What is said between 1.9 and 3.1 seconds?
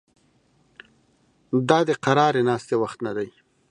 قرارې ناستې وخت